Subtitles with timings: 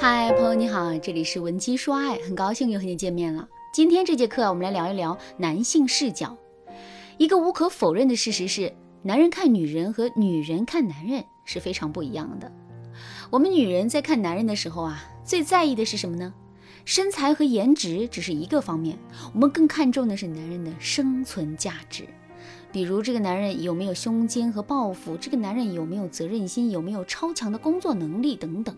[0.00, 3.46] 嗨，朋友你好，这里是文姬说爱，很高兴又和你见面了。
[3.70, 6.34] 今天这节课我们来聊一聊男性视角。
[7.18, 12.50] 一个无可否认的事实是，男人看女人和女人看男人是非常不一样的。
[13.28, 16.32] 我们女人在看男人的时候啊，最在意的是什么呢？
[16.86, 18.98] 身材和颜值只是一个方面，
[19.34, 22.08] 我们更看重的是男人的生存价值。
[22.72, 28.74] 比如这个男人有没有胸襟和抱负，这个男人有没有责任心，有没有超强的工作能力等等。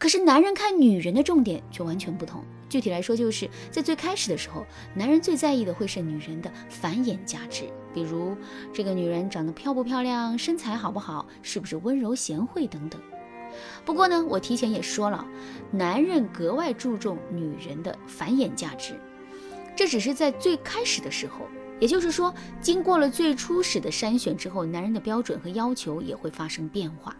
[0.00, 2.42] 可是男人看女人的重点却完全不同。
[2.70, 4.64] 具体来说，就是在最开始的时候，
[4.94, 8.34] 男人最在意的会是女人的繁衍价值，比如
[8.72, 12.98] 这个女人长得漂不漂亮，身材好不好，是不是温柔贤惠等等。
[13.84, 15.22] 不过呢，我提前也说了，
[15.70, 18.94] 男人格外注重女人的繁衍价值，
[19.76, 21.46] 这只是在最开始的时候。
[21.78, 27.14] 也就是说，经过了最初始的筛选之后，男人的标准和要求也会发生变化。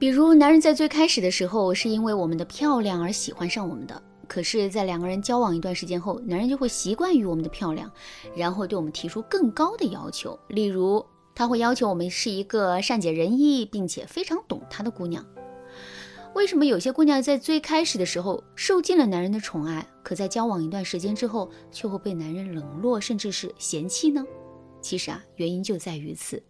[0.00, 7.92] 比如，男人在最开始的时候是因为我们的漂亮而喜欢上我们的，可是，在两个人交往一段时间后，男人就会习惯于我们的漂亮，
[8.34, 10.40] 然后对我们提出更高的要求。
[10.48, 15.22] 例如，他会要求我们是一个善解人意并且非常懂他的姑娘。
[16.34, 24.24] 为什么有些姑娘在最开始的时候受尽了男人的宠爱，可在交往一段时间之后却会被男人冷落，甚至是嫌弃呢？
[24.80, 26.42] 其实啊，原因就在于此。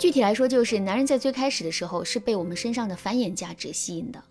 [0.00, 4.24] 具体来说，就是男人在最开始的时候是被我们身上的繁衍价值吸引的，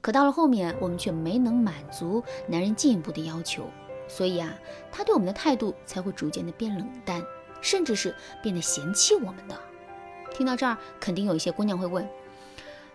[0.00, 3.68] 可到了后面，我们却没能满足男人进一步的要求，
[4.06, 4.56] 所以啊，
[4.92, 7.20] 他对我们的态度才会逐渐的变冷淡，
[7.60, 9.60] 甚至是变得嫌弃我们的。
[10.32, 12.08] 听到这儿，肯定有一些姑娘会问。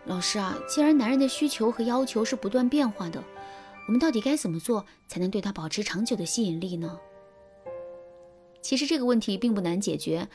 [0.06, 3.22] 老师啊，既然男人的需求和要求是不断变化的，
[3.86, 6.98] 我们到底该怎么做才能对他保持长久的吸引力呢？
[8.64, 10.28] 其实这个问题并不难解决。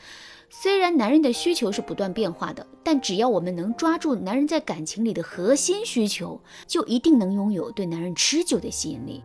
[0.49, 9.21] 虽然男人的需求是不断变化的，但只要我们能抓住男人在感情里的核心需求，就一定能拥有对男人持久的吸引力。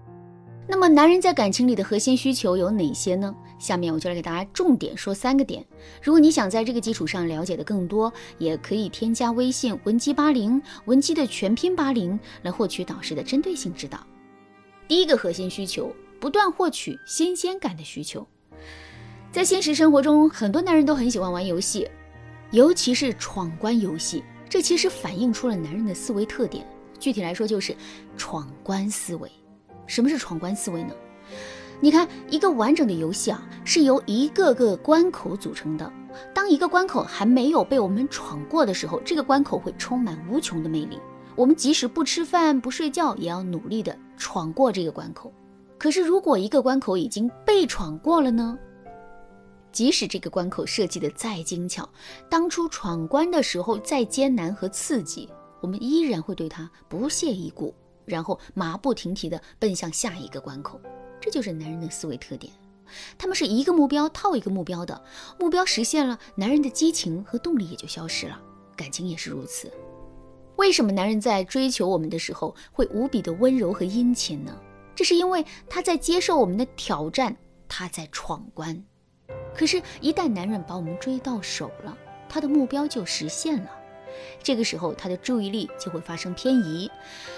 [0.66, 3.34] 那么，男人在感情里的核心需求有哪些呢？
[3.58, 5.64] 下面我就来给大家重点说三个点。
[6.02, 14.06] 如果你想在这个基础上了解的更多，也可以添加微信文姬八零，文姬的全拼八零，来获取导师的针对性指导。
[14.88, 18.26] 第一个核心需求，不断获取新鲜感的需求。
[19.34, 21.90] 在现实生活中，很多男人都很喜欢玩游戏，
[22.52, 24.22] 尤其是闯关游戏。
[24.48, 26.64] 这其实反映出了男人的思维特点。
[27.00, 27.74] 具体来说，就是
[28.16, 29.28] 闯关思维。
[29.88, 30.94] 什么是闯关思维呢？
[31.80, 35.92] 你看，一个完整的游戏啊，是由一个个关口组成的。
[36.32, 41.00] 当一个关口还没有被我们闯过的时候，这个关口会充满无穷的魅力。
[41.34, 45.32] 我们即使不吃饭不睡觉，也要努力的闯过这个关口。
[45.76, 48.56] 可是，如果一个关口已经被闯过了呢？
[49.74, 51.86] 即使这个关口设计的再精巧，
[52.30, 55.28] 当初闯关的时候再艰难和刺激，
[55.60, 57.74] 我们依然会对它不屑一顾。
[58.06, 60.80] 然后马不停蹄地奔向下一个关口，
[61.20, 62.52] 这就是男人的思维特点。
[63.18, 65.02] 他们是一个目标套一个目标的，
[65.40, 68.40] 目标实现了，男人的激情和动力也就消失了。
[68.76, 69.72] 感情也是如此。
[70.56, 74.56] 为什么男人在追求我们的时候会无比的温柔和殷勤呢？
[74.94, 77.36] 这是因为他在接受我们的挑战，
[77.66, 78.84] 他在闯关。
[79.56, 81.96] 可是，一旦男人把我们追到手了，
[82.28, 83.70] 他的目标就实现了。
[84.42, 86.90] 这个时候，他的注意力就会发生偏移，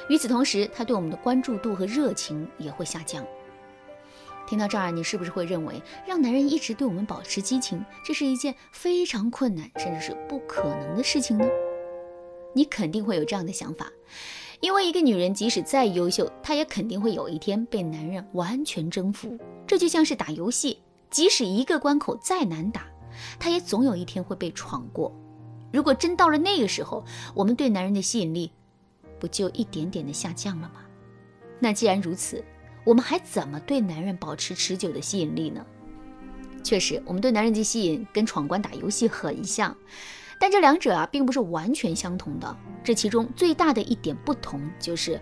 [0.08, 3.24] 与此同时，他对我们的关注度和热情也会下降。
[4.46, 11.44] 听到这儿，你是不是会认为让男人一直对我们保持激情，这是一件非常困难，甚至是不可能的事情呢？
[12.54, 13.90] 你肯定会有这样的想法，
[14.60, 19.36] 因为一个女人即使再优秀，她也肯定会有一天被男人完全征服。
[19.66, 20.78] 这就像是打游戏，
[21.16, 22.82] 即使一个关口再难打，
[23.38, 25.10] 他也总有一天会被闯过。
[25.72, 27.02] 如果真到了那个时候，
[27.34, 28.52] 我们对男人的吸引力
[29.18, 30.82] 不就一点点的下降了吗？
[31.58, 32.44] 那既然如此，
[32.84, 35.64] 我们还怎么对男人保持持久的吸引力呢？
[36.62, 39.74] 确实，我们对男人的吸引跟闯关打游戏很像，
[40.38, 42.54] 但这两者啊并不是完全相同的。
[42.84, 45.18] 这其中最大的一点不同，就是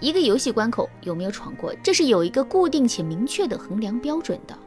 [0.00, 4.58] 一个游戏关口有没有闯过，这是有一个固定且明确的衡量标准的。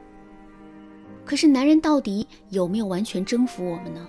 [1.29, 4.03] 可是男人到底有没有完全征服我们呢？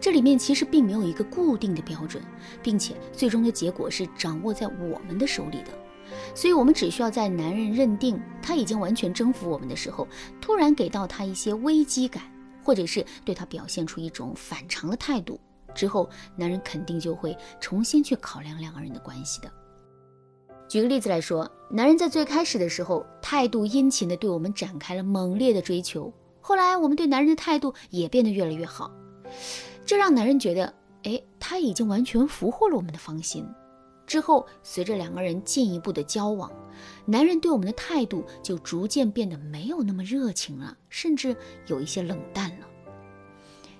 [0.00, 2.20] 这里面其实并没有一个固定的标准，
[2.64, 5.68] 并且最终的结果是掌握在我们的手里的。
[6.34, 10.08] 所以，我们只需要在男人认定他已经完全征服我们的时候，
[10.40, 12.24] 突然给到他一些危机感，
[12.64, 15.38] 或者是对他表现出一种反常的态度
[15.76, 19.48] 之后，男人肯定就会重新去考量两个人的关系的。
[20.68, 26.12] 举个例子来说，男人在最开始的时候态度殷勤地对我们展开了猛烈的追求，
[26.46, 28.90] 后来我们对男人的态度也变得越来越好。
[29.86, 30.74] 这让男人觉得，
[31.04, 33.48] 哎，他已经完全俘获了我们的芳心。
[34.06, 36.52] 之后，随着两个人进一步的交往，
[37.06, 41.34] 男人对我们的态度就逐渐变得没有那么热情了，甚至
[41.66, 42.66] 有一些冷淡了。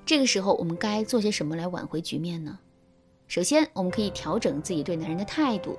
[0.07, 2.59] 这个时候，我们该做些什么来挽回局面呢？
[3.29, 5.79] 首先，我们可以调整自己对男人的态度，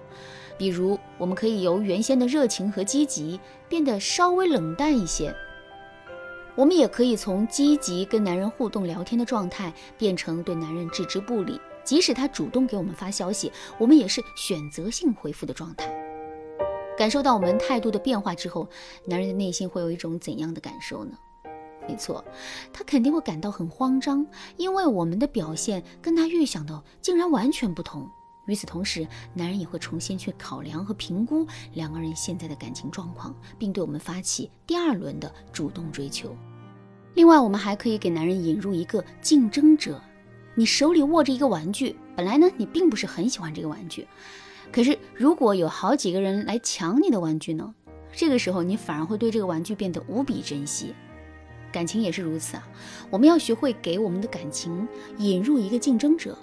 [0.55, 5.35] 比如，我们可以由原先的热情和积极变得稍微冷淡一些。
[6.55, 11.59] 我们也可以从积极跟男人互动聊天的状态，变成对男人置之不理。
[11.83, 15.93] 即使他主动给我们发消息，我们也是选择性回复的状态。
[16.97, 18.67] 感受到我们态度的变化之后，
[19.05, 21.17] 男人的内心会有一种怎样的感受呢？
[21.87, 22.23] 没错，
[22.73, 24.25] 他肯定会感到很慌张，
[24.57, 28.09] 因为我们的表现跟他预想的竟然完全不同。
[28.45, 36.35] 与此同时，男人也会重新去考量和评估两个人现在的感情状况，并对我们发起第二轮的主动追求。
[37.15, 40.01] 另外，我们还可以给男人引入一个竞争者。
[40.57, 44.07] 你手里握着一个玩具，本来呢，你并不是很喜欢这个玩具，
[44.71, 47.73] 可是如果有好几个人来抢你的玩具呢，
[48.13, 50.93] 这个时候你反而会对这个玩具变得无比珍惜。
[51.73, 52.65] 感情也是如此啊，
[53.09, 54.87] 我们要学会给我们的感情
[55.17, 56.37] 引入一个竞争者，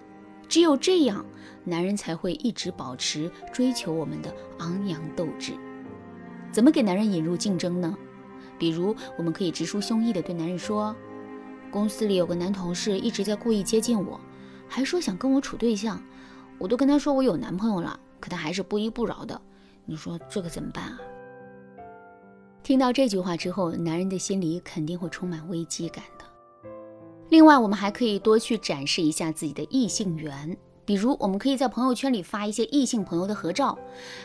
[0.52, 1.24] 只有这样，
[1.64, 5.54] 男人才会一直保持追求我们的昂扬斗志。
[6.52, 7.96] 怎么给男人引入竞争呢？
[8.58, 10.94] 比如，我们可以直抒胸臆地对男人说。
[11.70, 14.20] 公司里有个男同事一直在故意接近我，
[14.68, 15.98] 还说想跟我处对象，
[16.58, 19.40] 我都跟他说我有男朋友了，可他还是不依不饶的。
[19.86, 20.98] 你说这可怎么办啊？
[22.62, 26.26] 听到这句话之后，男人的心里肯定会充满危机感的。
[27.32, 33.78] 另外，我们还可以多去展示一下自己的异性缘，比如我们可以在朋友圈里发一些异性朋友的合照，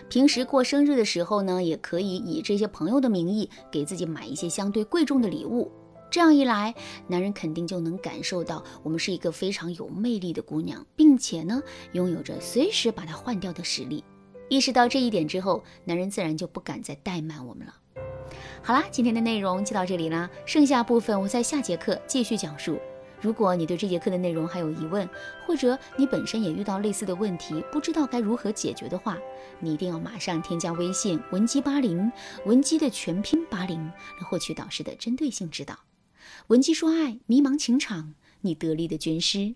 [0.10, 5.72] 平时过生日的时候呢，也可以以这些朋友的名义给自己买一些相对贵重的礼物。
[6.12, 6.76] 这样一来，
[7.08, 11.64] 男人肯定就能感受到我们是一个非常有魅力的姑娘，并且呢，
[11.94, 14.04] 拥有着随时把它换掉的实力。
[14.50, 17.74] 意识到这一点之后，男人自然就不敢再怠慢我们了。
[18.62, 22.78] 好啦，今天的内容就到这里啦，剩下部分我在下节课继续讲述。
[23.20, 25.10] 如果你对这节课的内容还有疑问，
[25.46, 29.18] 或者你本身也遇到类似的问题，不知道该如何解决的话，
[29.60, 32.12] 你一定要马上添加微信文姬八零，
[32.46, 33.80] 文姬的全拼八零，
[34.20, 35.80] 来获取导师的针对性指导。
[36.48, 39.56] 文姬说爱，迷茫情场，你得力的军师。